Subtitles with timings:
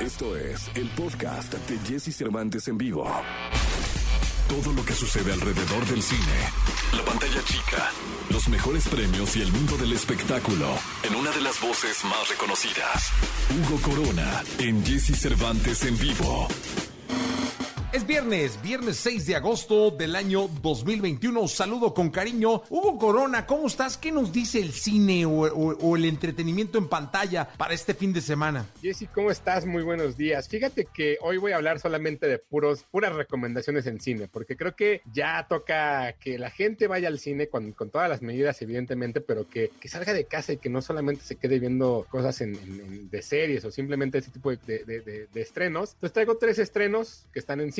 [0.00, 3.04] Esto es el podcast de Jesse Cervantes en vivo.
[4.48, 6.20] Todo lo que sucede alrededor del cine,
[6.96, 7.90] la pantalla chica,
[8.30, 10.68] los mejores premios y el mundo del espectáculo
[11.02, 13.10] en una de las voces más reconocidas.
[13.50, 16.48] Hugo Corona en Jesse Cervantes en vivo.
[17.92, 21.48] Es viernes, viernes 6 de agosto del año 2021.
[21.48, 22.62] Saludo con cariño.
[22.70, 23.96] Hugo Corona, ¿cómo estás?
[23.96, 28.64] ¿Qué nos dice el cine o, el entretenimiento en pantalla para este fin de semana?
[28.80, 29.66] Jessy, ¿cómo estás?
[29.66, 30.48] Muy buenos días.
[30.48, 34.76] Fíjate que hoy voy a hablar solamente de puros, puras recomendaciones en cine, porque creo
[34.76, 39.48] que ya toca que la gente vaya al cine con, todas las medidas, evidentemente, pero
[39.48, 43.72] que, salga de casa y que no solamente se quede viendo cosas de series o
[43.72, 45.94] simplemente ese tipo de, de- estrenos.
[45.94, 47.72] Entonces traigo tres estrenos que están en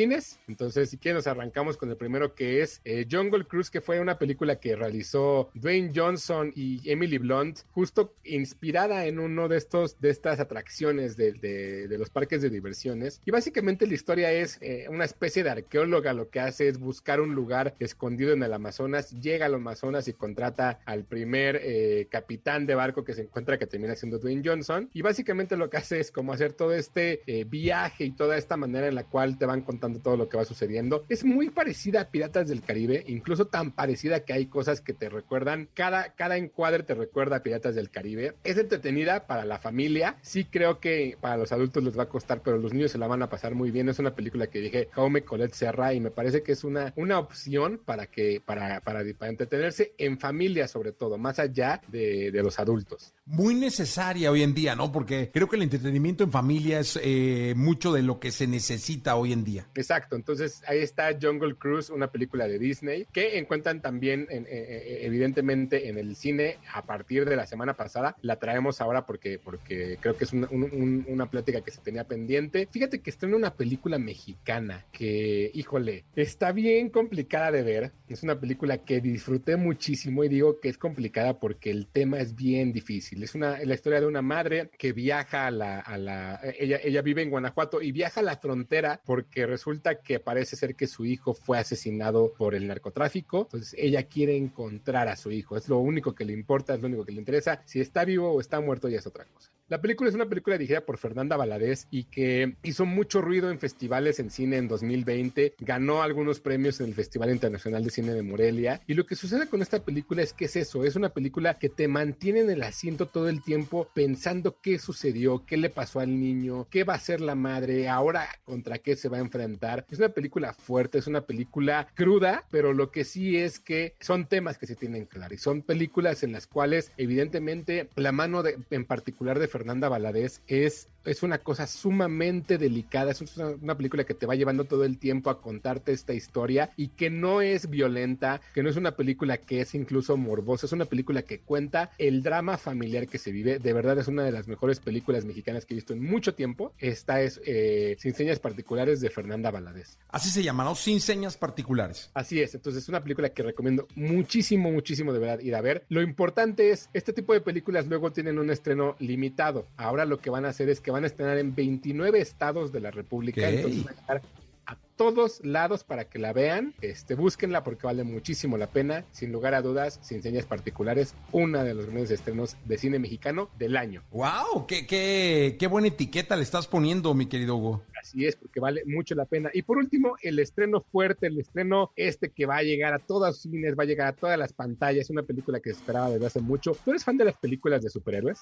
[0.48, 4.00] Entonces, si quieren, nos arrancamos con el primero que es eh, Jungle Cruise, que fue
[4.00, 10.00] una película que realizó Dwayne Johnson y Emily Blunt, justo inspirada en uno de estos
[10.00, 13.20] de estas atracciones de los parques de diversiones.
[13.24, 17.20] Y básicamente la historia es eh, una especie de arqueóloga, lo que hace es buscar
[17.20, 22.66] un lugar escondido en el Amazonas, llega al Amazonas y contrata al primer eh, capitán
[22.66, 24.88] de barco que se encuentra, que termina siendo Dwayne Johnson.
[24.92, 28.56] Y básicamente lo que hace es como hacer todo este eh, viaje y toda esta
[28.56, 31.04] manera en la cual te van contando todo lo que va sucediendo.
[31.08, 35.08] Es muy parecida a Piratas del Caribe, incluso tan parecida que hay cosas que te
[35.08, 38.34] recuerdan, cada, cada encuadre te recuerda a Piratas del Caribe.
[38.44, 42.42] Es entretenida para la familia, sí creo que para los adultos les va a costar,
[42.42, 43.88] pero los niños se la van a pasar muy bien.
[43.88, 47.18] Es una película que dije Jaume Colette Serra y me parece que es una, una
[47.18, 52.42] opción para que para, para, para entretenerse en familia sobre todo, más allá de, de
[52.42, 53.12] los adultos.
[53.26, 54.90] Muy necesaria hoy en día, ¿no?
[54.90, 59.16] Porque creo que el entretenimiento en familia es eh, mucho de lo que se necesita
[59.16, 59.68] hoy en día.
[59.80, 64.48] Exacto, entonces ahí está Jungle Cruise, una película de Disney que encuentran también en- eh,
[64.50, 68.16] eh, evidentemente en el cine a partir de la semana pasada.
[68.22, 71.80] La traemos ahora porque, porque creo que es una, un- un- una plática que se
[71.80, 72.68] tenía pendiente.
[72.70, 77.92] Fíjate que estrena una película mexicana que, híjole, está bien complicada de ver.
[78.08, 82.34] Es una película que disfruté muchísimo y digo que es complicada porque el tema es
[82.34, 83.22] bien difícil.
[83.22, 87.02] Es una la historia de una madre que viaja a la, a la ella, ella
[87.02, 89.69] vive en Guanajuato y viaja a la frontera porque resulta
[90.04, 93.42] que parece ser que su hijo fue asesinado por el narcotráfico.
[93.42, 95.56] Entonces ella quiere encontrar a su hijo.
[95.56, 97.62] Es lo único que le importa, es lo único que le interesa.
[97.64, 99.50] Si está vivo o está muerto ya es otra cosa.
[99.70, 103.60] La película es una película dirigida por Fernanda Valadez y que hizo mucho ruido en
[103.60, 108.24] festivales en cine en 2020, ganó algunos premios en el Festival Internacional de Cine de
[108.24, 111.56] Morelia y lo que sucede con esta película es que es eso, es una película
[111.60, 116.00] que te mantiene en el asiento todo el tiempo pensando qué sucedió, qué le pasó
[116.00, 119.50] al niño, qué va a hacer la madre, ahora contra qué se va a enfrentar.
[119.90, 124.26] Es una película fuerte, es una película cruda, pero lo que sí es que son
[124.26, 128.58] temas que se tienen claro y son películas en las cuales evidentemente la mano de,
[128.70, 134.04] en particular de Fernanda Valadez es, es una cosa sumamente delicada, es una, una película
[134.04, 137.70] que te va llevando todo el tiempo a contarte esta historia y que no es
[137.70, 141.90] violenta, que no es una película que es incluso morbosa, es una película que cuenta
[141.98, 145.64] el drama familiar que se vive, de verdad es una de las mejores películas mexicanas
[145.64, 149.98] que he visto en mucho tiempo, esta es eh, Sin Señas Particulares de Fernanda Valadez.
[150.08, 150.74] Así se llama, ¿no?
[150.74, 152.10] Sin señas particulares.
[152.14, 155.84] Así es, entonces es una película que recomiendo muchísimo, muchísimo de verdad ir a ver.
[155.88, 159.66] Lo importante es, este tipo de películas luego tienen un estreno limitado.
[159.76, 162.80] Ahora lo que van a hacer es que van a estrenar en 29 estados de
[162.80, 164.22] la República, entonces van a llegar
[164.66, 169.32] a todos lados para que la vean, este, búsquenla porque vale muchísimo la pena, sin
[169.32, 173.76] lugar a dudas, sin señas particulares, una de los grandes estrenos de cine mexicano del
[173.76, 174.02] año.
[174.12, 174.66] ¡Wow!
[174.68, 177.82] ¿Qué, qué, qué buena etiqueta le estás poniendo, mi querido Hugo!
[178.00, 179.50] Así es, porque vale mucho la pena.
[179.52, 183.28] Y por último, el estreno fuerte, el estreno este que va a llegar a todos
[183.28, 186.26] los cines, va a llegar a todas las pantallas, una película que se esperaba desde
[186.26, 186.76] hace mucho.
[186.84, 188.38] ¿Tú eres fan de las películas de superhéroes?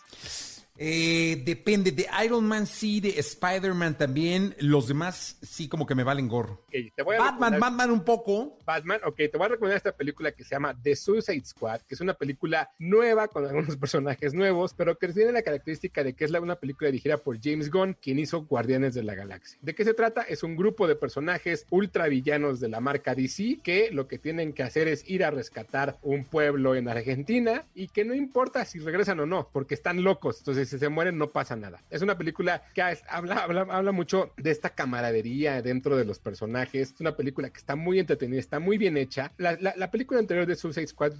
[0.80, 6.04] Eh, depende, de Iron Man sí, de Spider-Man también, los demás sí como que me
[6.04, 6.62] valen gorro.
[6.68, 8.58] Ok, te voy a Batman, recomendar- Batman un poco.
[8.64, 11.96] Batman, ok, te voy a recomendar esta película que se llama The Suicide Squad, que
[11.96, 16.24] es una película nueva con algunos personajes nuevos, pero que tiene la característica de que
[16.24, 19.47] es la, una película dirigida por James Gunn, quien hizo Guardianes de la Galaxia.
[19.60, 20.22] ¿De qué se trata?
[20.22, 24.52] Es un grupo de personajes ultra villanos de la marca DC que lo que tienen
[24.52, 28.78] que hacer es ir a rescatar un pueblo en Argentina y que no importa si
[28.78, 31.82] regresan o no, porque están locos, entonces si se mueren no pasa nada.
[31.90, 36.92] Es una película que habla, habla, habla mucho de esta camaradería dentro de los personajes,
[36.92, 39.32] es una película que está muy entretenida, está muy bien hecha.
[39.38, 41.12] La, la- la película anterior de Suicide Squad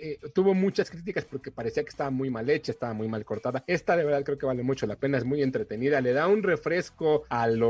[0.00, 3.64] eh, tuvo muchas críticas porque parecía que estaba muy mal hecha, estaba muy mal cortada.
[3.66, 6.42] Esta de verdad creo que vale mucho la pena, es muy entretenida, le da un
[6.42, 7.65] refresco a los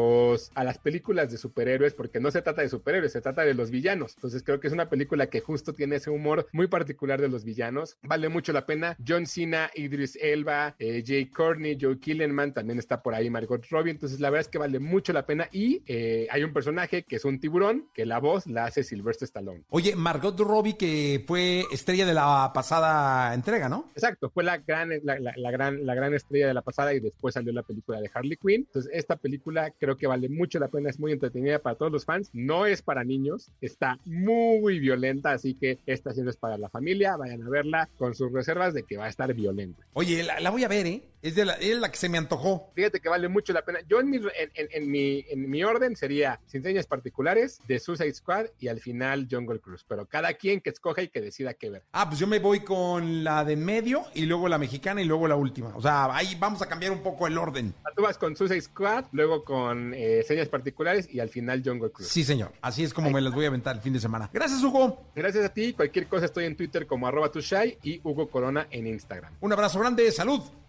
[0.54, 3.70] a las películas de superhéroes porque no se trata de superhéroes, se trata de los
[3.70, 4.14] villanos.
[4.16, 7.44] Entonces creo que es una película que justo tiene ese humor muy particular de los
[7.44, 7.96] villanos.
[8.02, 8.96] Vale mucho la pena.
[9.06, 13.90] John Cena, Idris Elba, eh, Jay Courtney, Joe Killenman, también está por ahí Margot Robbie,
[13.90, 17.16] entonces la verdad es que vale mucho la pena y eh, hay un personaje que
[17.16, 19.64] es un tiburón, que la voz la hace Sylvester Stallone.
[19.70, 23.90] Oye, Margot Robbie que fue estrella de la pasada entrega, ¿no?
[23.94, 27.34] Exacto, fue la gran, la, la, gran, la gran estrella de la pasada y después
[27.34, 28.66] salió la película de Harley Quinn.
[28.66, 32.06] Entonces, esta película creo que vale mucho la pena, es muy entretenida para todos los
[32.06, 36.70] fans, no es para niños, está muy violenta, así que esta sí es para la
[36.70, 39.86] familia, vayan a verla con sus reservas de que va a estar violenta.
[39.92, 41.02] Oye, la voy a ver, ¿eh?
[41.26, 42.70] Es, de la, es la que se me antojó.
[42.74, 43.80] Fíjate que vale mucho la pena.
[43.88, 47.80] Yo en mi, en, en, en mi, en mi orden sería Sin Señas Particulares, de
[47.80, 49.84] Suicide Squad y al final Jungle Cruise.
[49.88, 51.82] Pero cada quien que escoja y que decida qué ver.
[51.92, 55.26] Ah, pues yo me voy con la de medio y luego la mexicana y luego
[55.26, 55.72] la última.
[55.74, 57.74] O sea, ahí vamos a cambiar un poco el orden.
[57.96, 62.08] Tú vas con Suicide Squad, luego con eh, Señas Particulares y al final Jungle Cruise.
[62.10, 62.52] Sí, señor.
[62.60, 63.14] Así es como ahí.
[63.14, 64.30] me las voy a aventar el fin de semana.
[64.32, 65.10] Gracias, Hugo.
[65.14, 65.72] Gracias a ti.
[65.72, 69.32] Cualquier cosa estoy en Twitter como arroba tushai y Hugo Corona en Instagram.
[69.40, 70.12] Un abrazo grande.
[70.12, 70.42] Salud.